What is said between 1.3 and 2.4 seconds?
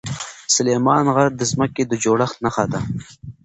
د ځمکې د جوړښت